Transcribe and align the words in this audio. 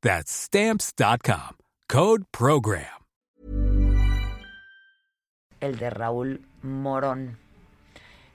That's 0.00 0.30
Stamps.com. 0.30 1.56
Code 1.88 2.24
Program. 2.30 2.84
El 5.58 5.76
de 5.76 5.90
Raúl 5.90 6.42
Morón. 6.62 7.36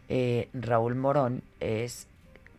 Eh, 0.09 0.49
Raúl 0.53 0.95
Morón 0.95 1.41
es 1.61 2.07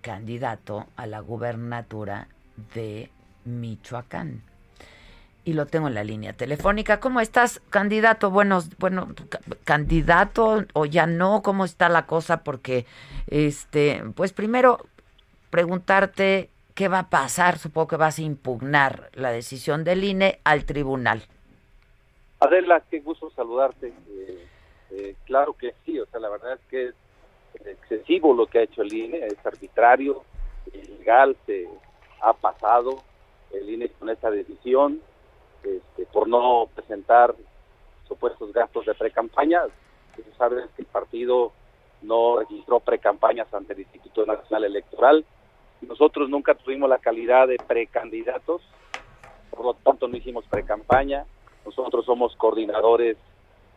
candidato 0.01 0.87
a 0.97 1.07
la 1.07 1.21
gubernatura 1.21 2.29
de 2.75 3.11
Michoacán. 3.45 4.43
Y 5.45 5.53
lo 5.53 5.67
tengo 5.67 5.89
en 5.89 5.95
la 5.95 6.05
línea 6.05 6.33
telefónica. 6.33 6.99
¿Cómo 7.01 7.21
estás, 7.21 7.61
candidato? 7.69 8.31
Bueno, 8.31 8.63
bueno, 8.79 9.09
candidato 9.65 10.65
o 10.73 10.87
ya 10.87 11.07
no, 11.07 11.43
¿cómo 11.43 11.67
está 11.67 11.91
la 11.91 12.07
cosa? 12.07 12.43
Porque, 12.43 12.87
este, 13.27 14.03
pues 14.15 14.33
primero 14.33 14.87
preguntarte 15.51 16.54
qué 16.75 16.89
va 16.89 17.01
a 17.01 17.11
pasar. 17.11 17.59
Supongo 17.59 17.89
que 17.89 17.97
vas 17.97 18.19
a 18.19 18.23
impugnar 18.23 19.11
la 19.15 19.31
decisión 19.31 19.85
del 19.85 20.05
INE 20.05 20.41
al 20.45 20.65
tribunal. 20.65 21.23
Adela, 22.41 22.83
qué 22.91 23.01
gusto 23.01 23.31
saludarte. 23.31 23.89
Eh, 23.89 24.49
eh, 24.91 25.17
claro 25.25 25.55
que 25.55 25.75
sí, 25.85 25.99
o 25.99 26.07
sea, 26.07 26.21
la 26.21 26.29
verdad 26.29 26.55
es 26.55 26.61
que 26.69 26.87
es 26.89 27.67
excesivo 27.67 28.35
lo 28.35 28.47
que 28.47 28.59
ha 28.59 28.63
hecho 28.63 28.83
el 28.83 28.93
INE, 28.93 29.27
es 29.27 29.47
arbitrario, 29.47 30.23
ilegal, 30.73 31.37
se 31.47 31.69
ha 32.21 32.33
pasado 32.33 33.03
el 33.53 33.71
INE 33.71 33.89
con 33.91 34.11
esta 34.11 34.31
decisión 34.31 35.01
este, 35.63 36.07
por 36.07 36.29
no 36.29 36.69
presentar 36.75 37.35
supuestos 38.07 38.53
gastos 38.53 38.87
de 38.87 38.95
pre-campaña. 38.95 39.63
Sabes 40.37 40.69
que 40.77 40.83
el 40.83 40.89
partido 40.89 41.53
no 42.03 42.39
registró 42.39 42.81
pre-campañas 42.81 43.53
ante 43.53 43.73
el 43.73 43.81
Instituto 43.81 44.27
Nacional 44.27 44.65
Electoral. 44.65 45.25
Nosotros 45.89 46.29
nunca 46.29 46.55
tuvimos 46.55 46.89
la 46.89 46.99
calidad 46.99 47.49
de 47.49 47.59
precandidatos, 47.59 48.63
por 49.51 49.65
lo 49.65 49.75
tanto 49.75 50.09
no 50.09 50.17
hicimos 50.17 50.45
pre-campaña. 50.47 51.25
Nosotros 51.65 52.05
somos 52.05 52.37
coordinadores 52.37 53.17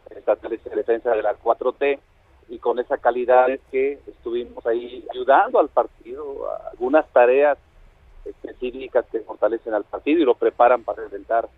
estatales 0.09 0.64
de 0.64 0.75
defensa 0.75 1.11
de 1.11 1.22
la 1.22 1.38
4T 1.38 1.99
y 2.49 2.59
con 2.59 2.80
esa 2.80 2.97
calidad 2.97 3.49
es 3.49 3.61
que 3.72 3.99
estuvimos 4.08 4.66
ahí 4.66 5.05
ayudando 5.11 5.59
al 5.59 5.69
partido 5.69 6.49
a 6.49 6.69
algunas 6.72 7.08
tareas 7.09 7.58
específicas 8.26 9.05
que 9.11 9.20
fortalecen 9.21 9.73
al 9.73 9.83
partido 9.83 10.21
y 10.21 10.26
lo 10.26 10.36
preparan 10.36 10.83
para 10.83 11.04
enfrentar 11.04 11.49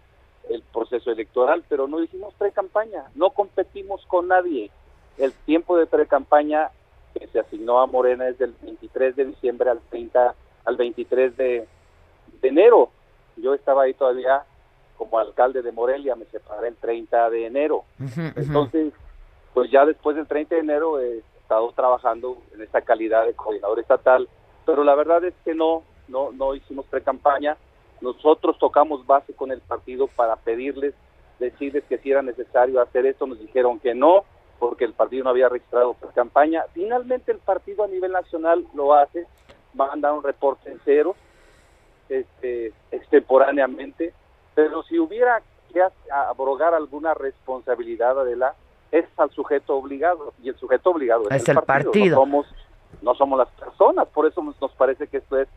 el 0.50 0.62
proceso 0.74 1.12
electoral, 1.12 1.64
pero 1.70 1.88
no 1.88 2.02
hicimos 2.02 2.34
pre-campaña, 2.36 3.06
no 3.16 3.32
competimos 3.32 4.04
con 4.08 4.28
nadie. 4.28 4.72
El 5.18 5.34
tiempo 5.34 5.78
de 5.78 5.86
pre-campaña 5.86 6.72
que 7.14 7.28
se 7.28 7.40
asignó 7.40 7.80
a 7.80 7.88
Morena 7.88 8.28
es 8.28 8.38
del 8.38 8.54
23 8.62 9.16
de 9.16 9.26
diciembre 9.26 9.70
al 9.70 9.80
30 9.90 10.36
al 10.70 10.78
23 10.78 11.36
de, 11.36 11.68
enero. 12.44 12.92
Yo 13.36 13.54
estaba 13.54 13.84
ahí 13.84 13.94
todavía 13.94 14.44
como 14.98 15.18
alcalde 15.18 15.62
de 15.62 15.72
Morelia, 15.72 16.16
me 16.16 16.26
separé 16.26 16.70
el 16.70 16.76
30 16.76 17.30
de 17.30 17.46
enero. 17.46 17.84
Entonces, 18.36 18.94
pues 19.54 19.72
ya 19.72 19.86
después 19.86 20.16
del 20.16 20.28
30 20.28 20.56
de 20.56 20.62
enero 20.62 21.00
he 21.00 21.20
estado 21.42 21.72
trabajando 21.72 22.38
en 22.54 22.62
esta 22.62 22.82
calidad 22.82 23.26
de 23.26 23.34
coordinador 23.34 23.80
estatal, 23.80 24.28
pero 24.66 24.84
la 24.84 24.96
verdad 24.96 25.24
es 25.24 25.34
que 25.44 25.56
no, 25.56 25.84
no, 26.08 26.32
no 26.32 26.54
hicimos 26.54 26.86
pre-campaña. 26.86 27.58
Nosotros 28.02 28.58
tocamos 28.60 29.06
base 29.06 29.34
con 29.34 29.52
el 29.52 29.62
partido 29.62 30.08
para 30.08 30.36
pedirles, 30.36 30.94
decirles 31.40 31.84
que 31.90 31.98
si 31.98 32.12
era 32.12 32.22
necesario 32.22 32.82
hacer 32.82 33.06
esto, 33.06 33.26
nos 33.26 33.40
dijeron 33.40 33.80
que 33.80 33.96
no, 33.96 34.26
porque 34.60 34.86
el 34.86 34.94
partido 34.94 35.24
no 35.24 35.30
había 35.32 35.50
registrado 35.50 35.94
pre-campaña. 35.94 36.66
Finalmente 36.74 37.32
el 37.32 37.40
partido 37.40 37.86
a 37.86 37.88
nivel 37.88 38.12
nacional 38.12 38.66
lo 38.74 38.94
hace, 38.94 39.26
manda 39.74 40.14
un 40.14 40.24
reporte 40.24 40.72
en 40.72 40.80
cero, 40.84 41.16
este, 42.10 42.74
extemporáneamente, 42.92 44.14
pero 44.56 44.84
si 44.84 45.00
hubiera 45.00 45.42
que 45.72 45.82
abrogar 46.12 46.74
alguna 46.74 47.14
responsabilidad, 47.14 48.26
de 48.26 48.36
la 48.36 48.56
es 48.92 49.06
al 49.18 49.30
sujeto 49.32 49.76
obligado, 49.76 50.34
y 50.42 50.50
el 50.50 50.56
sujeto 50.58 50.90
obligado 50.90 51.30
es, 51.30 51.48
el, 51.48 51.62
partido. 51.62 52.16
No, 52.16 52.22
somos, 52.22 52.48
no 53.02 53.16
somos 53.16 53.38
las 53.38 53.50
personas, 53.50 54.08
por 54.08 54.26
eso 54.26 54.42
nos 54.42 54.72
parece 54.74 55.08
que 55.08 55.18
esto 55.18 55.38
es 55.38 55.48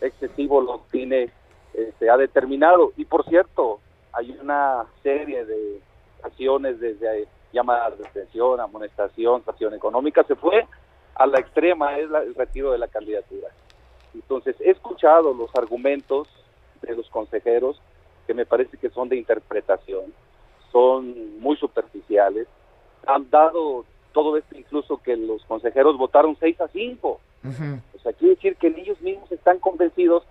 excesivo 0.00 0.60
lo 0.60 0.80
tiene 0.90 1.30
este, 1.74 2.10
ha 2.10 2.16
determinado. 2.16 2.92
Y 2.96 3.04
por 3.04 3.24
cierto, 3.26 3.80
hay 4.12 4.36
una 4.40 4.86
serie 5.02 5.44
de 5.44 5.80
acciones 6.22 6.80
desde 6.80 7.28
llamadas 7.52 7.98
de 7.98 8.04
detención, 8.04 8.60
amonestación, 8.60 9.44
sanción 9.44 9.74
económica, 9.74 10.22
se 10.24 10.34
fue 10.34 10.66
a 11.14 11.26
la 11.26 11.40
extrema, 11.40 11.98
es 11.98 12.08
el 12.10 12.34
retiro 12.34 12.72
de 12.72 12.78
la 12.78 12.88
candidatura. 12.88 13.48
Entonces, 14.14 14.56
he 14.60 14.70
escuchado 14.70 15.32
los 15.34 15.54
argumentos 15.54 16.28
de 16.82 16.96
los 16.96 17.08
consejeros 17.10 17.80
que 18.26 18.34
me 18.34 18.46
parece 18.46 18.76
que 18.76 18.90
son 18.90 19.08
de 19.08 19.16
interpretación, 19.16 20.12
son 20.72 21.38
muy 21.40 21.56
superficiales, 21.56 22.46
han 23.06 23.28
dado 23.30 23.84
todo 24.12 24.36
esto 24.36 24.56
incluso 24.56 24.98
que 24.98 25.16
los 25.16 25.44
consejeros 25.44 25.96
votaron 25.96 26.36
6 26.38 26.60
a 26.60 26.68
5 26.68 27.20
o 27.42 27.98
sea, 28.02 28.12
quiere 28.12 28.34
decir 28.34 28.56
que 28.56 28.68
ellos 28.68 29.00
mismos 29.00 29.30
están 29.32 29.58
convencidos 29.58 30.24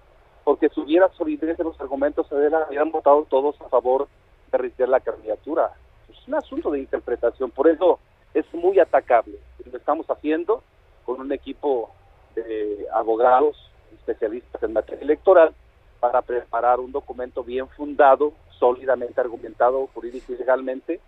porque 0.43 0.69
si 0.69 0.79
hubiera 0.79 1.09
solidez 1.09 1.59
en 1.59 1.65
los 1.65 1.79
argumentos, 1.79 2.27
se 2.27 2.35
hubieran 2.35 2.91
votado 2.91 3.25
todos 3.29 3.59
a 3.61 3.69
favor 3.69 4.07
de 4.51 4.57
retirar 4.57 4.89
la 4.89 4.99
candidatura. 4.99 5.71
Es 6.09 6.27
un 6.27 6.35
asunto 6.35 6.71
de 6.71 6.79
interpretación, 6.79 7.51
por 7.51 7.67
eso 7.67 7.99
es 8.33 8.45
muy 8.53 8.79
atacable. 8.79 9.37
Lo 9.71 9.77
estamos 9.77 10.09
haciendo 10.09 10.63
con 11.05 11.21
un 11.21 11.31
equipo 11.31 11.91
de 12.35 12.87
abogados, 12.93 13.57
especialistas 13.93 14.61
en 14.63 14.73
materia 14.73 15.03
electoral, 15.03 15.53
para 15.99 16.21
preparar 16.21 16.79
un 16.79 16.91
documento 16.91 17.43
bien 17.43 17.67
fundado, 17.69 18.33
sólidamente 18.57 19.19
argumentado 19.19 19.87
jurídico 19.93 20.33
y 20.33 20.37
legalmente, 20.37 20.99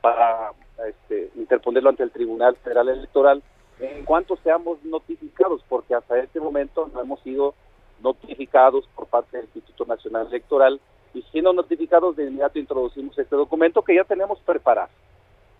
para 0.00 0.52
este, 0.86 1.30
interponerlo 1.36 1.90
ante 1.90 2.02
el 2.02 2.10
Tribunal 2.10 2.56
Federal 2.56 2.88
Electoral 2.88 3.42
en 3.80 4.04
cuanto 4.04 4.36
seamos 4.38 4.82
notificados, 4.84 5.62
porque 5.68 5.94
hasta 5.94 6.18
este 6.18 6.40
momento 6.40 6.90
no 6.92 7.00
hemos 7.00 7.20
sido 7.20 7.54
notificados 8.02 8.88
por 8.94 9.06
parte 9.06 9.36
del 9.36 9.46
Instituto 9.46 9.84
Nacional 9.86 10.26
Electoral 10.28 10.80
y 11.14 11.22
siendo 11.22 11.52
notificados 11.52 12.16
de 12.16 12.26
inmediato 12.26 12.58
introducimos 12.58 13.18
este 13.18 13.36
documento 13.36 13.82
que 13.82 13.94
ya 13.94 14.04
tenemos 14.04 14.40
preparado. 14.40 14.90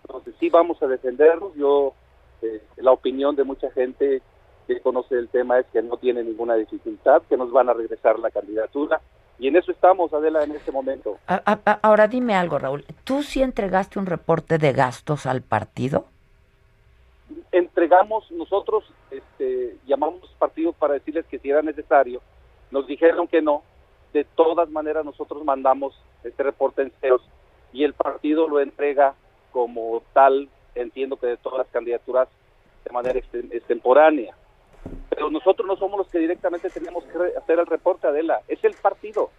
Entonces 0.03 0.33
sí 0.39 0.49
vamos 0.49 0.81
a 0.81 0.87
defendernos, 0.87 1.53
yo 1.55 1.93
eh, 2.41 2.61
la 2.77 2.91
opinión 2.91 3.35
de 3.35 3.43
mucha 3.43 3.71
gente 3.71 4.21
que 4.67 4.79
conoce 4.81 5.15
el 5.15 5.29
tema 5.29 5.59
es 5.59 5.65
que 5.67 5.81
no 5.81 5.97
tiene 5.97 6.23
ninguna 6.23 6.55
dificultad, 6.55 7.23
que 7.23 7.37
nos 7.37 7.51
van 7.51 7.69
a 7.69 7.73
regresar 7.73 8.19
la 8.19 8.29
candidatura 8.29 9.01
y 9.39 9.47
en 9.47 9.55
eso 9.55 9.71
estamos, 9.71 10.13
Adela, 10.13 10.43
en 10.43 10.51
este 10.51 10.71
momento. 10.71 11.17
ahora 11.81 12.07
dime 12.07 12.35
algo, 12.35 12.59
Raúl, 12.59 12.85
¿tú 13.05 13.23
sí 13.23 13.41
entregaste 13.41 13.97
un 13.97 14.05
reporte 14.05 14.57
de 14.57 14.73
gastos 14.73 15.25
al 15.25 15.41
partido? 15.41 16.05
entregamos 17.51 18.29
nosotros, 18.31 18.83
este, 19.11 19.77
llamamos 19.87 20.29
partidos 20.37 20.75
para 20.75 20.95
decirles 20.95 21.25
que 21.25 21.39
si 21.39 21.49
era 21.49 21.61
necesario, 21.61 22.21
nos 22.71 22.87
dijeron 22.87 23.27
que 23.27 23.41
no, 23.41 23.63
de 24.13 24.23
todas 24.23 24.69
maneras 24.69 25.05
nosotros 25.05 25.43
mandamos 25.43 25.95
este 26.23 26.43
reporte 26.43 26.83
en 26.83 26.91
ceros 27.01 27.21
y 27.73 27.83
el 27.83 27.93
partido 27.93 28.47
lo 28.47 28.59
entrega 28.59 29.15
como 29.51 30.03
tal, 30.13 30.49
entiendo 30.81 31.17
que 31.17 31.27
de 31.27 31.37
todas 31.37 31.59
las 31.59 31.67
candidaturas 31.67 32.27
de 32.85 32.91
manera 32.91 33.19
extemporánea. 33.19 34.35
Pero 35.09 35.29
nosotros 35.29 35.67
no 35.67 35.75
somos 35.75 35.97
los 35.99 36.07
que 36.07 36.19
directamente 36.19 36.69
teníamos 36.69 37.03
que 37.05 37.37
hacer 37.37 37.59
el 37.59 37.65
reporte, 37.65 38.07
Adela, 38.07 38.41
es 38.47 38.63
el 38.63 38.73
partido. 38.75 39.29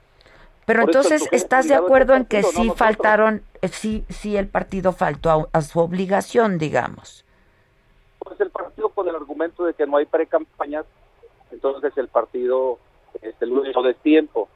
Pero 0.67 0.83
entonces, 0.83 1.27
¿estás 1.33 1.69
de 1.69 1.75
acuerdo 1.75 2.15
en 2.15 2.27
que 2.27 2.43
sí 2.43 2.71
faltaron, 2.77 3.43
eh, 3.61 3.69
sí, 3.69 4.05
sí 4.09 4.37
el 4.37 4.49
partido 4.49 4.93
faltó 4.93 5.49
a, 5.53 5.63
su 5.63 5.81
obligación, 5.81 6.59
digamos? 6.59 7.25
Pues 8.21 8.41
el 8.41 8.51
partido 8.51 8.91
con 8.91 9.09
el 9.09 9.17
argumento 9.17 9.65
de 9.65 9.75
que 9.75 9.87
no 9.87 9.97
hay 9.97 10.07
pre-campañas, 10.07 10.85
entonces 11.51 11.97
el 11.97 12.09
partido 12.09 12.79
este, 13.23 13.47
lo 13.47 13.67
hizo 13.67 13.83
de 13.83 13.95
tiempo. 13.95 14.49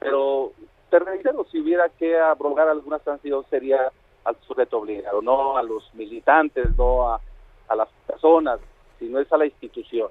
Pero 0.00 0.52
te 0.90 0.98
reitero, 0.98 1.46
si 1.50 1.60
hubiera 1.60 1.88
que 1.88 2.18
abrogar 2.18 2.68
alguna 2.68 2.98
sanción 2.98 3.44
sería 3.48 3.90
al 4.24 4.36
sujeto 4.46 4.78
obligado, 4.78 5.20
no 5.22 5.56
a 5.56 5.62
los 5.62 5.92
militantes, 5.94 6.76
no 6.76 7.08
a, 7.08 7.20
a 7.68 7.76
las 7.76 7.88
personas, 8.06 8.58
sino 8.98 9.18
es 9.18 9.30
a 9.32 9.36
la 9.36 9.46
institución. 9.46 10.10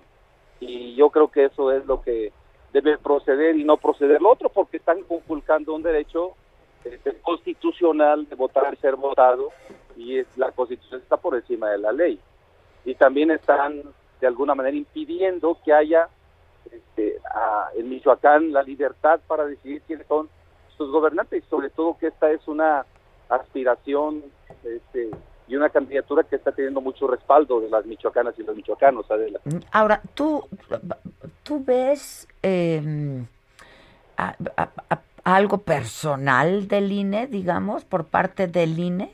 Y 0.60 0.96
yo 0.96 1.10
creo 1.10 1.30
que 1.30 1.46
eso 1.46 1.72
es 1.72 1.86
lo 1.86 2.02
que 2.02 2.32
debe 2.72 2.98
proceder 2.98 3.56
y 3.56 3.64
no 3.64 3.78
proceder 3.78 4.22
lo 4.22 4.32
otro, 4.32 4.50
porque 4.50 4.78
están 4.78 5.02
conculcando 5.04 5.74
un 5.74 5.84
derecho 5.84 6.34
este, 6.84 7.14
constitucional 7.22 8.28
de 8.28 8.36
votar 8.36 8.74
y 8.74 8.78
ser 8.78 8.96
votado, 8.96 9.50
y 9.96 10.18
es, 10.18 10.38
la 10.38 10.52
constitución 10.52 11.02
está 11.02 11.18
por 11.18 11.36
encima 11.36 11.70
de 11.70 11.78
la 11.78 11.92
ley. 11.92 12.20
Y 12.86 12.96
también 12.96 13.32
están, 13.32 13.84
de 14.20 14.28
alguna 14.28 14.56
manera, 14.56 14.76
impidiendo 14.76 15.58
que 15.64 15.74
haya 15.74 16.08
este, 16.72 17.20
en 17.76 17.90
Michoacán 17.90 18.52
la 18.52 18.64
libertad 18.64 19.20
para 19.28 19.46
decidir 19.46 19.82
quiénes 19.84 20.08
son 20.08 20.30
sus 20.78 20.92
gobernantes, 20.92 21.44
y 21.44 21.50
sobre 21.50 21.70
todo 21.70 21.98
que 21.98 22.08
esta 22.08 22.32
es 22.32 22.48
una 22.48 22.86
aspiración 23.30 24.24
este, 24.64 25.10
y 25.48 25.56
una 25.56 25.70
candidatura 25.70 26.24
que 26.24 26.36
está 26.36 26.52
teniendo 26.52 26.82
mucho 26.82 27.08
respaldo 27.08 27.60
de 27.62 27.70
las 27.70 27.86
michoacanas 27.86 28.38
y 28.38 28.44
los 28.44 28.56
michoacanos, 28.56 29.10
Adela. 29.12 29.40
Ahora, 29.72 30.02
tú, 30.14 30.48
tú 31.44 31.64
ves 31.64 32.28
eh, 32.42 33.26
algo 35.24 35.58
personal 35.60 36.68
del 36.68 36.92
INE, 36.92 37.28
digamos, 37.28 37.86
por 37.86 38.06
parte 38.06 38.48
del 38.48 38.78
INE. 38.80 39.14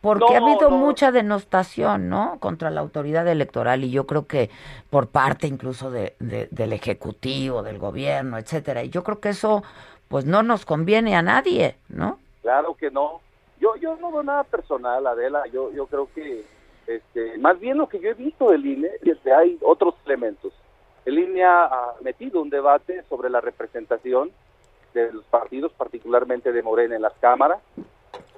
Porque 0.00 0.36
ha 0.36 0.38
habido 0.38 0.70
mucha 0.70 1.10
denostación, 1.10 2.08
¿no? 2.08 2.38
Contra 2.38 2.70
la 2.70 2.80
autoridad 2.80 3.26
electoral 3.26 3.82
y 3.82 3.90
yo 3.90 4.06
creo 4.06 4.26
que 4.26 4.50
por 4.88 5.08
parte 5.08 5.48
incluso 5.48 5.90
de, 5.90 6.14
del 6.20 6.72
Ejecutivo, 6.72 7.64
del 7.64 7.78
Gobierno, 7.78 8.38
etcétera. 8.38 8.84
Y 8.84 8.90
yo 8.90 9.02
creo 9.02 9.18
que 9.18 9.30
eso, 9.30 9.64
pues 10.06 10.24
no 10.24 10.44
nos 10.44 10.64
conviene 10.64 11.16
a 11.16 11.22
nadie, 11.22 11.76
¿no? 11.88 12.20
Claro 12.46 12.76
que 12.76 12.92
no. 12.92 13.22
Yo, 13.58 13.74
yo 13.74 13.96
no 13.96 14.12
veo 14.12 14.22
nada 14.22 14.44
personal, 14.44 15.04
Adela. 15.04 15.48
Yo, 15.52 15.72
yo 15.72 15.88
creo 15.88 16.08
que, 16.14 16.44
este, 16.86 17.36
más 17.38 17.58
bien 17.58 17.76
lo 17.76 17.88
que 17.88 17.98
yo 17.98 18.10
he 18.10 18.14
visto 18.14 18.50
del 18.52 18.64
INE 18.64 18.88
es 19.02 19.18
que 19.18 19.32
hay 19.32 19.58
otros 19.62 19.96
elementos. 20.04 20.52
El 21.04 21.18
INE 21.18 21.42
ha 21.42 21.94
metido 22.02 22.40
un 22.40 22.48
debate 22.48 23.02
sobre 23.08 23.30
la 23.30 23.40
representación 23.40 24.30
de 24.94 25.12
los 25.12 25.24
partidos, 25.24 25.72
particularmente 25.72 26.52
de 26.52 26.62
Morena 26.62 26.94
en 26.94 27.02
las 27.02 27.14
cámaras, 27.14 27.58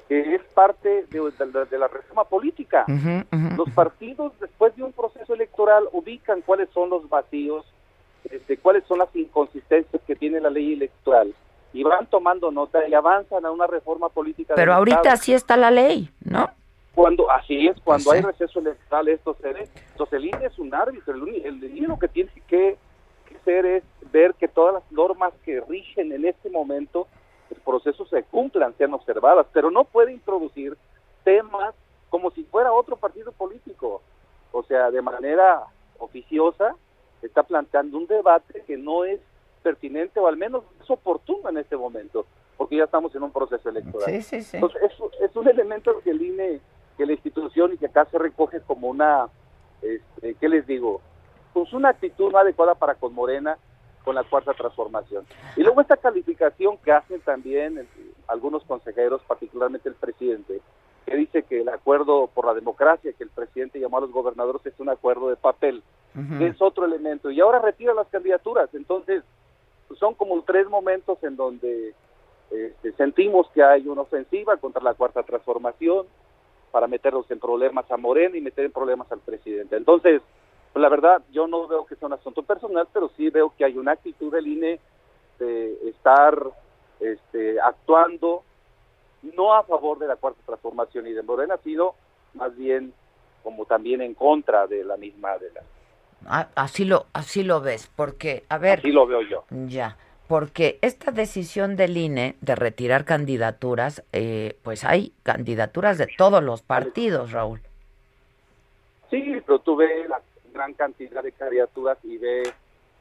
que 0.08 0.36
es 0.36 0.42
parte 0.54 1.04
de, 1.10 1.78
la 1.78 1.88
reforma 1.88 2.24
política. 2.24 2.86
Los 3.58 3.68
partidos, 3.74 4.32
después 4.40 4.74
de 4.74 4.84
un 4.84 4.92
proceso 4.94 5.34
electoral, 5.34 5.84
ubican 5.92 6.40
cuáles 6.40 6.70
son 6.70 6.88
los 6.88 7.06
vacíos, 7.10 7.66
este, 8.24 8.56
cuáles 8.56 8.84
son 8.84 9.00
las 9.00 9.14
inconsistencias 9.14 10.00
que 10.06 10.16
tiene 10.16 10.40
la 10.40 10.48
ley 10.48 10.72
electoral 10.72 11.34
y 11.72 11.82
van 11.82 12.06
tomando 12.06 12.50
nota 12.50 12.86
y 12.86 12.94
avanzan 12.94 13.44
a 13.44 13.50
una 13.50 13.66
reforma 13.66 14.08
política. 14.08 14.54
Pero 14.56 14.74
ahorita 14.74 15.12
así 15.12 15.34
está 15.34 15.56
la 15.56 15.70
ley, 15.70 16.10
¿no? 16.24 16.48
Cuando 16.94 17.30
así 17.30 17.68
es, 17.68 17.80
cuando 17.82 18.10
hay 18.10 18.22
receso 18.22 18.58
electoral 18.58 19.08
esto 19.08 19.36
se 19.40 19.52
ve. 19.52 19.68
Entonces 19.92 20.14
el 20.14 20.24
INE 20.24 20.46
es 20.46 20.58
un 20.58 20.74
árbitro, 20.74 21.14
el, 21.14 21.44
el 21.44 21.82
lo 21.84 21.98
que 21.98 22.08
tiene 22.08 22.30
que, 22.48 22.76
que 23.28 23.36
hacer 23.36 23.66
es 23.66 23.84
ver 24.10 24.34
que 24.34 24.48
todas 24.48 24.74
las 24.74 24.92
normas 24.92 25.32
que 25.44 25.60
rigen 25.60 26.12
en 26.12 26.24
este 26.24 26.50
momento 26.50 27.06
el 27.50 27.60
proceso 27.60 28.06
se 28.06 28.22
cumplan, 28.24 28.74
sean 28.76 28.94
observadas, 28.94 29.46
pero 29.52 29.70
no 29.70 29.84
puede 29.84 30.12
introducir 30.12 30.76
temas 31.24 31.74
como 32.10 32.30
si 32.30 32.44
fuera 32.44 32.72
otro 32.72 32.96
partido 32.96 33.32
político. 33.32 34.02
O 34.52 34.62
sea, 34.62 34.90
de 34.90 35.02
manera 35.02 35.62
oficiosa 35.98 36.74
está 37.22 37.42
planteando 37.42 37.98
un 37.98 38.06
debate 38.06 38.62
que 38.66 38.76
no 38.76 39.04
es 39.04 39.20
pertinente 39.62 40.20
o 40.20 40.26
al 40.26 40.36
menos 40.36 40.64
oportuno 40.90 41.48
en 41.48 41.58
este 41.58 41.76
momento, 41.76 42.26
porque 42.56 42.76
ya 42.76 42.84
estamos 42.84 43.14
en 43.14 43.22
un 43.22 43.30
proceso 43.30 43.68
electoral. 43.68 44.08
Entonces, 44.10 44.54
es, 44.54 45.36
un 45.36 45.48
elemento 45.48 46.00
que 46.02 46.10
el 46.10 46.22
INE, 46.22 46.60
que 46.96 47.06
la 47.06 47.12
institución 47.12 47.72
y 47.72 47.78
que 47.78 47.86
acá 47.86 48.04
se 48.06 48.18
recoge 48.18 48.60
como 48.60 48.88
una, 48.88 49.28
este, 49.82 50.34
¿qué 50.34 50.48
les 50.48 50.66
digo? 50.66 51.00
Pues 51.52 51.72
una 51.72 51.90
actitud 51.90 52.32
no 52.32 52.38
adecuada 52.38 52.74
para 52.74 52.94
con 52.94 53.14
Morena 53.14 53.56
con 54.04 54.14
la 54.14 54.24
cuarta 54.24 54.54
transformación. 54.54 55.26
Y 55.54 55.62
luego 55.62 55.82
esta 55.82 55.96
calificación 55.96 56.78
que 56.78 56.92
hacen 56.92 57.20
también 57.20 57.86
algunos 58.26 58.64
consejeros, 58.64 59.20
particularmente 59.28 59.88
el 59.88 59.96
presidente, 59.96 60.62
que 61.04 61.16
dice 61.16 61.42
que 61.42 61.60
el 61.60 61.68
acuerdo 61.68 62.26
por 62.28 62.46
la 62.46 62.54
democracia 62.54 63.12
que 63.12 63.24
el 63.24 63.30
presidente 63.30 63.80
llamó 63.80 63.98
a 63.98 64.00
los 64.02 64.10
gobernadores 64.10 64.64
es 64.64 64.78
un 64.78 64.88
acuerdo 64.88 65.28
de 65.28 65.36
papel, 65.36 65.82
que 66.38 66.46
es 66.46 66.60
otro 66.60 66.84
elemento. 66.84 67.30
Y 67.30 67.40
ahora 67.40 67.60
retira 67.60 67.94
las 67.94 68.08
candidaturas. 68.08 68.68
Entonces, 68.74 69.22
son 69.96 70.14
como 70.14 70.42
tres 70.42 70.68
momentos 70.68 71.22
en 71.22 71.36
donde 71.36 71.94
este, 72.50 72.92
sentimos 72.92 73.48
que 73.50 73.62
hay 73.62 73.86
una 73.88 74.02
ofensiva 74.02 74.56
contra 74.56 74.82
la 74.82 74.94
cuarta 74.94 75.22
transformación 75.22 76.06
para 76.70 76.86
meterlos 76.86 77.30
en 77.30 77.38
problemas 77.38 77.90
a 77.90 77.96
Morena 77.96 78.36
y 78.36 78.40
meter 78.40 78.66
en 78.66 78.72
problemas 78.72 79.10
al 79.10 79.20
presidente. 79.20 79.76
Entonces, 79.76 80.22
pues, 80.72 80.82
la 80.82 80.88
verdad, 80.88 81.22
yo 81.32 81.46
no 81.46 81.66
veo 81.66 81.86
que 81.86 81.96
sea 81.96 82.06
un 82.06 82.14
asunto 82.14 82.42
personal, 82.42 82.86
pero 82.92 83.10
sí 83.16 83.30
veo 83.30 83.52
que 83.56 83.64
hay 83.64 83.76
una 83.76 83.92
actitud 83.92 84.32
del 84.32 84.46
INE 84.46 84.80
de 85.38 85.88
estar 85.88 86.38
este, 87.00 87.60
actuando 87.60 88.42
no 89.22 89.54
a 89.54 89.64
favor 89.64 89.98
de 89.98 90.06
la 90.06 90.16
cuarta 90.16 90.40
transformación 90.46 91.06
y 91.06 91.12
de 91.12 91.22
Morena, 91.22 91.58
sino 91.64 91.94
más 92.34 92.56
bien 92.56 92.92
como 93.42 93.64
también 93.64 94.00
en 94.02 94.14
contra 94.14 94.66
de 94.66 94.84
la 94.84 94.96
misma 94.96 95.38
de 95.38 95.50
la 95.52 95.62
Así 96.26 96.84
lo, 96.84 97.06
así 97.12 97.42
lo 97.42 97.60
ves, 97.60 97.90
porque, 97.94 98.44
a 98.48 98.58
ver. 98.58 98.80
Así 98.80 98.92
lo 98.92 99.06
veo 99.06 99.22
yo. 99.22 99.44
Ya, 99.50 99.96
porque 100.26 100.78
esta 100.82 101.10
decisión 101.10 101.76
del 101.76 101.96
INE 101.96 102.36
de 102.40 102.54
retirar 102.54 103.04
candidaturas, 103.04 104.04
eh, 104.12 104.58
pues 104.62 104.84
hay 104.84 105.12
candidaturas 105.22 105.96
de 105.96 106.08
todos 106.18 106.42
los 106.42 106.62
partidos, 106.62 107.32
Raúl. 107.32 107.60
Sí, 109.10 109.40
pero 109.46 109.58
tú 109.60 109.76
ves 109.76 110.08
la 110.08 110.20
gran 110.52 110.74
cantidad 110.74 111.22
de 111.22 111.32
candidaturas 111.32 111.98
y 112.02 112.18
ves 112.18 112.52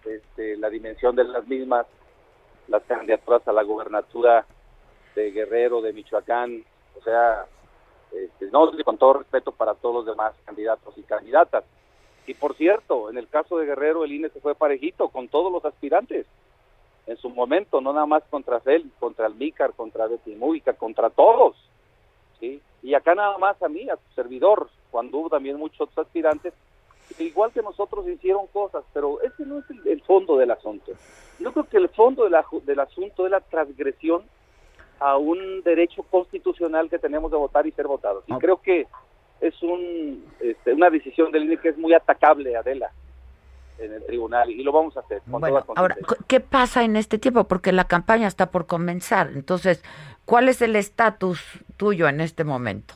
este, 0.05 0.55
la 0.57 0.69
dimensión 0.69 1.15
de 1.15 1.25
las 1.25 1.45
mismas, 1.47 1.85
las 2.67 2.83
candidaturas 2.83 3.45
a 3.47 3.51
la 3.51 3.63
gubernatura 3.63 4.45
de 5.15 5.31
Guerrero, 5.31 5.81
de 5.81 5.91
Michoacán, 5.91 6.63
o 6.97 7.03
sea, 7.03 7.45
este, 8.11 8.45
no, 8.51 8.71
con 8.85 8.97
todo 8.97 9.13
respeto 9.15 9.51
para 9.51 9.73
todos 9.73 9.95
los 9.95 10.05
demás 10.05 10.33
candidatos 10.45 10.97
y 10.97 11.03
candidatas, 11.03 11.65
y 12.27 12.33
por 12.33 12.55
cierto, 12.55 13.09
en 13.09 13.17
el 13.17 13.29
caso 13.29 13.57
de 13.57 13.65
Guerrero, 13.65 14.03
el 14.03 14.11
INE 14.11 14.29
se 14.29 14.41
fue 14.41 14.53
parejito 14.53 15.07
con 15.07 15.29
todos 15.29 15.51
los 15.51 15.63
aspirantes. 15.63 16.27
En 17.07 17.15
su 17.15 17.29
momento, 17.29 17.79
no 17.79 17.93
nada 17.93 18.05
más 18.05 18.21
contra 18.29 18.61
él, 18.65 18.91
contra 18.99 19.27
el 19.27 19.35
MICAR, 19.35 19.73
contra 19.73 20.07
Betty 20.07 20.35
Mújica, 20.35 20.73
contra 20.73 21.09
todos. 21.09 21.55
¿sí? 22.37 22.61
Y 22.83 22.93
acá 22.93 23.15
nada 23.15 23.37
más 23.37 23.61
a 23.63 23.69
mí, 23.69 23.89
a 23.89 23.95
tu 23.95 24.13
servidor, 24.13 24.69
cuando 24.91 25.19
hubo 25.19 25.29
también 25.29 25.57
muchos 25.57 25.87
aspirantes, 25.97 26.53
igual 27.17 27.53
que 27.53 27.61
nosotros 27.61 28.05
hicieron 28.09 28.47
cosas, 28.47 28.83
pero 28.93 29.21
ese 29.21 29.45
no 29.45 29.59
es 29.59 29.65
el, 29.85 30.01
fondo 30.01 30.35
del 30.35 30.51
asunto. 30.51 30.91
Yo 31.39 31.53
creo 31.53 31.63
que 31.63 31.77
el 31.77 31.87
fondo 31.87 32.25
del 32.25 32.79
asunto 32.79 33.25
es 33.25 33.31
la 33.31 33.39
transgresión 33.39 34.23
a 34.99 35.15
un 35.15 35.61
derecho 35.63 36.03
constitucional 36.03 36.89
que 36.89 36.99
tenemos 36.99 37.31
de 37.31 37.37
votar 37.37 37.65
y 37.65 37.71
ser 37.71 37.87
votados. 37.87 38.25
Y 38.27 38.33
creo 38.33 38.61
que 38.61 38.85
es 39.41 39.61
un, 39.61 40.25
este, 40.39 40.73
una 40.73 40.89
decisión 40.89 41.31
del 41.31 41.43
INE 41.43 41.57
que 41.57 41.69
es 41.69 41.77
muy 41.77 41.93
atacable, 41.93 42.55
Adela, 42.55 42.91
en 43.79 43.93
el 43.93 44.05
tribunal, 44.05 44.49
y 44.49 44.63
lo 44.63 44.71
vamos 44.71 44.97
a 44.97 45.01
hacer. 45.01 45.21
bueno, 45.25 45.63
ahora, 45.75 45.95
¿qué 46.27 46.39
pasa 46.39 46.83
en 46.83 46.95
este 46.95 47.17
tiempo? 47.19 47.43
Porque 47.43 47.71
la 47.71 47.85
campaña 47.85 48.27
está 48.27 48.49
por 48.49 48.65
comenzar. 48.65 49.29
Entonces, 49.33 49.83
¿cuál 50.25 50.49
es 50.49 50.61
el 50.61 50.75
estatus 50.75 51.41
tuyo 51.77 52.07
en 52.07 52.21
este 52.21 52.43
momento? 52.43 52.95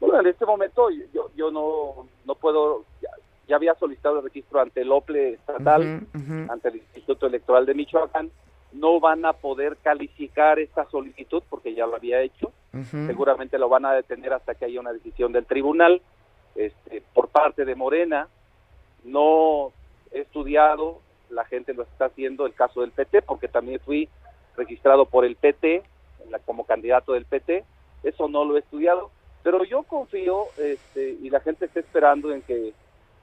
Bueno, 0.00 0.20
en 0.20 0.26
este 0.26 0.46
momento 0.46 0.90
yo, 1.12 1.30
yo 1.34 1.50
no, 1.50 2.06
no 2.24 2.34
puedo, 2.34 2.84
ya, 3.48 3.56
había 3.56 3.74
solicitado 3.74 4.18
el 4.18 4.24
registro 4.24 4.60
ante 4.60 4.82
el 4.82 4.92
OPLE 4.92 5.34
estatal, 5.34 6.06
ante 6.48 6.68
el 6.68 6.76
Instituto 6.76 7.26
Electoral 7.26 7.66
de 7.66 7.74
Michoacán, 7.74 8.30
no 8.72 9.00
van 9.00 9.24
a 9.24 9.32
poder 9.32 9.76
calificar 9.82 10.58
esta 10.58 10.88
solicitud 10.90 11.42
porque 11.48 11.74
ya 11.74 11.86
lo 11.86 11.96
había 11.96 12.20
hecho. 12.20 12.52
Seguramente 13.06 13.58
lo 13.58 13.68
van 13.68 13.86
a 13.86 13.92
detener 13.92 14.32
hasta 14.32 14.54
que 14.54 14.64
haya 14.64 14.80
una 14.80 14.92
decisión 14.92 15.32
del 15.32 15.46
tribunal. 15.46 16.00
Este, 16.54 17.02
por 17.12 17.28
parte 17.28 17.64
de 17.64 17.74
Morena, 17.74 18.28
no 19.04 19.72
he 20.12 20.20
estudiado, 20.20 21.00
la 21.30 21.44
gente 21.44 21.74
lo 21.74 21.82
está 21.82 22.06
haciendo, 22.06 22.46
el 22.46 22.54
caso 22.54 22.80
del 22.80 22.92
PT, 22.92 23.22
porque 23.22 23.48
también 23.48 23.80
fui 23.80 24.08
registrado 24.56 25.06
por 25.06 25.24
el 25.24 25.36
PT 25.36 25.82
como 26.44 26.64
candidato 26.64 27.12
del 27.12 27.24
PT. 27.24 27.64
Eso 28.02 28.28
no 28.28 28.44
lo 28.44 28.56
he 28.56 28.60
estudiado, 28.60 29.10
pero 29.42 29.64
yo 29.64 29.82
confío 29.82 30.46
este, 30.58 31.16
y 31.20 31.30
la 31.30 31.40
gente 31.40 31.66
está 31.66 31.80
esperando 31.80 32.32
en 32.32 32.42
que 32.42 32.72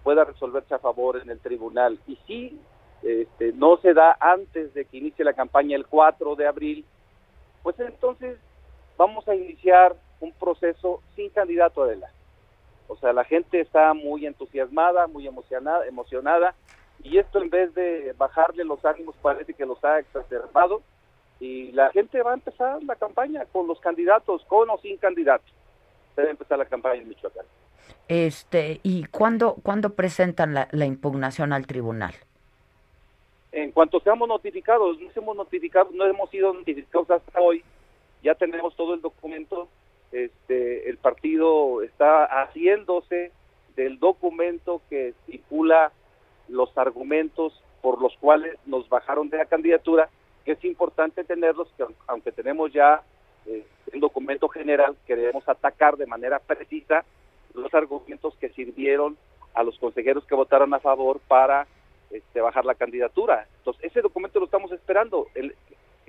pueda 0.03 0.23
resolverse 0.23 0.73
a 0.73 0.79
favor 0.79 1.17
en 1.21 1.29
el 1.29 1.39
tribunal. 1.39 1.99
Y 2.07 2.17
sí 2.27 2.59
este, 3.03 3.53
no 3.53 3.77
se 3.77 3.93
da 3.93 4.17
antes 4.19 4.73
de 4.73 4.85
que 4.85 4.97
inicie 4.97 5.25
la 5.25 5.33
campaña 5.33 5.75
el 5.75 5.87
4 5.87 6.35
de 6.35 6.47
abril, 6.47 6.85
pues 7.63 7.79
entonces 7.79 8.37
vamos 9.01 9.27
a 9.27 9.33
iniciar 9.33 9.95
un 10.19 10.31
proceso 10.33 11.01
sin 11.15 11.31
candidato 11.31 11.81
adelante. 11.81 12.15
O 12.87 12.95
sea, 12.97 13.13
la 13.13 13.23
gente 13.23 13.59
está 13.59 13.95
muy 13.95 14.27
entusiasmada, 14.27 15.07
muy 15.07 15.25
emocionada, 15.25 15.87
emocionada, 15.87 16.53
y 17.03 17.17
esto 17.17 17.41
en 17.41 17.49
vez 17.49 17.73
de 17.73 18.13
bajarle 18.15 18.63
los 18.63 18.85
ánimos 18.85 19.15
parece 19.19 19.55
que 19.55 19.65
los 19.65 19.83
ha 19.83 19.97
exacerbado, 19.97 20.83
y 21.39 21.71
la 21.71 21.89
gente 21.89 22.21
va 22.21 22.29
a 22.31 22.35
empezar 22.35 22.83
la 22.83 22.95
campaña 22.95 23.45
con 23.51 23.65
los 23.67 23.79
candidatos, 23.79 24.45
con 24.45 24.69
o 24.69 24.77
sin 24.77 24.97
candidatos. 24.97 25.51
Se 26.15 26.21
a 26.21 26.29
empezar 26.29 26.59
la 26.59 26.65
campaña 26.65 27.01
en 27.01 27.09
Michoacán. 27.09 27.45
Este, 28.07 28.81
¿Y 28.83 29.05
cuándo, 29.05 29.55
cuándo 29.63 29.95
presentan 29.95 30.53
la, 30.53 30.67
la 30.69 30.85
impugnación 30.85 31.53
al 31.53 31.65
tribunal? 31.65 32.13
En 33.51 33.71
cuanto 33.71 33.99
seamos 34.01 34.27
notificados, 34.27 34.99
no 34.99 35.09
hemos 35.15 35.35
notificado, 35.35 35.89
no 35.91 36.05
hemos 36.05 36.29
sido 36.29 36.53
notificados 36.53 37.09
hasta 37.09 37.41
hoy, 37.41 37.63
ya 38.23 38.35
tenemos 38.35 38.75
todo 38.75 38.93
el 38.93 39.01
documento, 39.01 39.69
este, 40.11 40.89
el 40.89 40.97
partido 40.97 41.81
está 41.81 42.25
haciéndose 42.25 43.31
del 43.75 43.99
documento 43.99 44.81
que 44.89 45.09
estipula 45.09 45.91
los 46.49 46.77
argumentos 46.77 47.61
por 47.81 48.01
los 48.01 48.15
cuales 48.17 48.57
nos 48.65 48.87
bajaron 48.89 49.29
de 49.29 49.37
la 49.37 49.45
candidatura, 49.45 50.09
que 50.45 50.53
es 50.53 50.65
importante 50.65 51.23
tenerlos, 51.23 51.69
que 51.77 51.85
aunque 52.07 52.31
tenemos 52.31 52.71
ya 52.73 53.01
eh, 53.45 53.65
un 53.93 53.99
documento 53.99 54.47
general, 54.49 54.95
queremos 55.07 55.47
atacar 55.47 55.97
de 55.97 56.05
manera 56.05 56.39
precisa 56.39 57.03
los 57.53 57.73
argumentos 57.73 58.35
que 58.35 58.49
sirvieron 58.49 59.17
a 59.53 59.63
los 59.63 59.77
consejeros 59.79 60.25
que 60.25 60.35
votaron 60.35 60.73
a 60.73 60.79
favor 60.79 61.19
para 61.27 61.67
este, 62.11 62.41
bajar 62.41 62.65
la 62.65 62.75
candidatura. 62.75 63.47
Entonces, 63.57 63.83
ese 63.85 64.01
documento 64.01 64.39
lo 64.39 64.45
estamos 64.45 64.71
esperando, 64.71 65.27
el, 65.33 65.55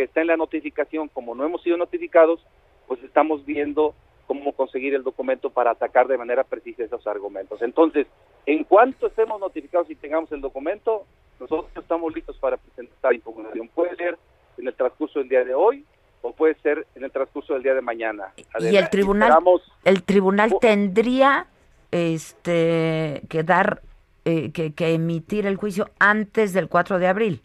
que 0.02 0.06
está 0.06 0.20
en 0.20 0.26
la 0.26 0.36
notificación, 0.36 1.06
como 1.06 1.32
no 1.32 1.44
hemos 1.44 1.62
sido 1.62 1.76
notificados, 1.76 2.44
pues 2.88 3.00
estamos 3.04 3.46
viendo 3.46 3.94
cómo 4.26 4.52
conseguir 4.52 4.94
el 4.94 5.04
documento 5.04 5.50
para 5.50 5.70
atacar 5.70 6.08
de 6.08 6.18
manera 6.18 6.42
precisa 6.42 6.82
esos 6.82 7.06
argumentos. 7.06 7.62
Entonces, 7.62 8.08
en 8.44 8.64
cuanto 8.64 9.06
estemos 9.06 9.38
notificados 9.38 9.88
y 9.90 9.94
tengamos 9.94 10.32
el 10.32 10.40
documento, 10.40 11.04
nosotros 11.38 11.70
estamos 11.76 12.12
listos 12.12 12.36
para 12.38 12.56
presentar 12.56 13.14
impugnación. 13.14 13.68
Puede 13.68 13.94
ser 13.94 14.18
en 14.58 14.66
el 14.66 14.74
transcurso 14.74 15.20
del 15.20 15.28
día 15.28 15.44
de 15.44 15.54
hoy 15.54 15.84
o 16.20 16.32
puede 16.32 16.56
ser 16.56 16.84
en 16.96 17.04
el 17.04 17.12
transcurso 17.12 17.54
del 17.54 17.62
día 17.62 17.74
de 17.74 17.80
mañana. 17.80 18.32
y 18.58 18.76
el 18.76 18.90
tribunal, 18.90 19.38
el 19.84 20.02
tribunal 20.02 20.52
tendría 20.60 21.46
este 21.92 23.22
que 23.28 23.44
dar 23.44 23.82
eh, 24.24 24.50
que, 24.50 24.94
emitir 24.94 25.46
el 25.46 25.54
juicio 25.54 25.90
antes 26.00 26.52
del 26.52 26.68
4 26.68 26.98
de 26.98 27.06
abril. 27.06 27.42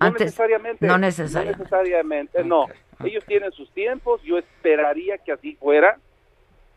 No 0.00 0.10
necesariamente. 0.10 0.86
No 0.86 0.98
necesariamente. 0.98 2.44
No, 2.44 2.66
Ellos 3.04 3.24
tienen 3.26 3.52
sus 3.52 3.70
tiempos. 3.72 4.22
Yo 4.22 4.38
esperaría 4.38 5.18
que 5.18 5.32
así 5.32 5.56
fuera. 5.56 5.98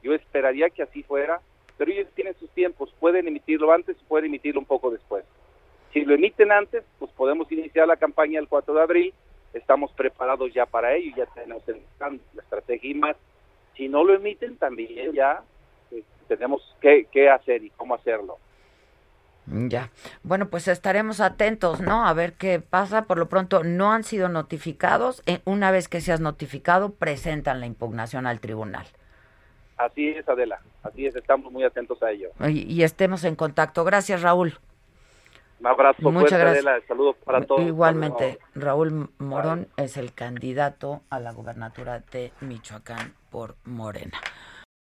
Yo 0.03 0.13
esperaría 0.13 0.69
que 0.69 0.83
así 0.83 1.03
fuera. 1.03 1.41
Pero 1.77 1.91
ellos 1.91 2.07
tienen 2.15 2.35
sus 2.35 2.49
tiempos. 2.51 2.93
Pueden 2.99 3.27
emitirlo 3.27 3.71
antes 3.71 3.97
y 3.99 4.03
pueden 4.05 4.27
emitirlo 4.27 4.59
un 4.59 4.65
poco 4.65 4.91
después. 4.91 5.25
Si 5.93 6.05
lo 6.05 6.13
emiten 6.15 6.51
antes, 6.51 6.83
pues 6.99 7.11
podemos 7.11 7.51
iniciar 7.51 7.87
la 7.87 7.97
campaña 7.97 8.39
el 8.39 8.47
4 8.47 8.73
de 8.73 8.81
abril. 8.81 9.13
Estamos 9.53 9.91
preparados 9.91 10.53
ya 10.53 10.65
para 10.65 10.93
ello. 10.93 11.13
Ya 11.15 11.25
tenemos 11.25 11.63
la 11.97 12.41
estrategia 12.41 12.91
y 12.91 12.93
más. 12.93 13.17
Si 13.75 13.89
no 13.89 14.03
lo 14.03 14.13
emiten, 14.13 14.57
también 14.57 15.13
ya 15.13 15.43
eh, 15.91 16.03
tenemos 16.27 16.61
que, 16.81 17.05
qué 17.11 17.29
hacer 17.29 17.63
y 17.63 17.69
cómo 17.71 17.95
hacerlo. 17.95 18.37
Ya. 19.51 19.89
Bueno, 20.23 20.49
pues 20.49 20.67
estaremos 20.67 21.19
atentos, 21.19 21.81
¿no? 21.81 22.07
A 22.07 22.13
ver 22.13 22.33
qué 22.33 22.59
pasa. 22.61 23.03
Por 23.03 23.17
lo 23.17 23.27
pronto 23.27 23.63
no 23.63 23.91
han 23.91 24.03
sido 24.03 24.29
notificados. 24.29 25.21
Eh, 25.25 25.41
una 25.45 25.71
vez 25.71 25.87
que 25.87 25.99
seas 25.99 26.21
notificado, 26.21 26.93
presentan 26.93 27.59
la 27.59 27.65
impugnación 27.65 28.27
al 28.27 28.39
tribunal. 28.39 28.85
Así 29.77 30.09
es, 30.09 30.27
Adela. 30.29 30.61
Así 30.83 31.05
es, 31.05 31.15
estamos 31.15 31.51
muy 31.51 31.63
atentos 31.63 32.01
a 32.01 32.11
ello. 32.11 32.29
Y, 32.47 32.83
estemos 32.83 33.23
en 33.23 33.35
contacto. 33.35 33.83
Gracias, 33.83 34.21
Raúl. 34.21 34.57
Un 35.59 35.67
abrazo 35.67 36.11
Muchas 36.11 36.39
gracias. 36.39 36.65
Adela. 36.65 36.85
Saludos 36.87 37.17
para 37.23 37.41
todos. 37.41 37.61
Igualmente, 37.61 38.39
Raúl 38.55 39.09
Morón 39.17 39.67
es 39.77 39.97
el 39.97 40.13
candidato 40.13 41.01
a 41.09 41.19
la 41.19 41.33
gubernatura 41.33 41.99
de 42.11 42.31
Michoacán 42.41 43.13
por 43.29 43.55
Morena. 43.65 44.19